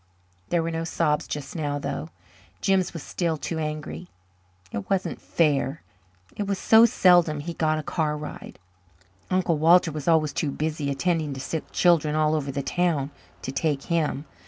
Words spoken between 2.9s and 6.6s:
was still too angry. It wasn't fair. It was